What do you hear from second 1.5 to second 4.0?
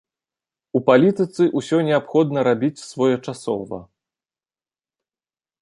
ўсё неабходна рабіць своечасова.